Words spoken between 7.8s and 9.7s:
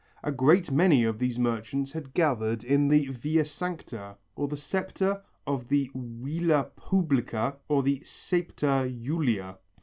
Septa Julia.